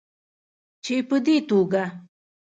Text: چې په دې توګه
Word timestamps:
چې 0.83 0.95
په 1.09 1.17
دې 1.25 1.37
توګه 1.49 1.83